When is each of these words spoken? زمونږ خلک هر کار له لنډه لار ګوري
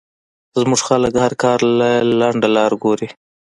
زمونږ 0.59 0.81
خلک 0.89 1.13
هر 1.23 1.33
کار 1.43 1.59
له 1.79 1.89
لنډه 2.19 2.47
لار 2.55 2.71
ګوري 2.83 3.07